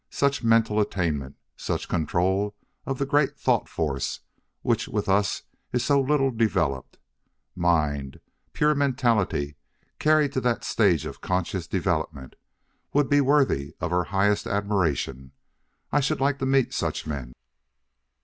[0.09, 1.35] Such mental attainment!
[1.55, 2.55] Such control
[2.87, 4.21] of the great thought force
[4.63, 6.97] which with us is so little developed!
[7.55, 8.19] Mind
[8.51, 9.57] pure mentality
[9.99, 12.35] carried to that stage of conscious development,
[12.93, 15.33] would be worthy of our highest admiration.
[15.91, 17.33] I should like to meet such men."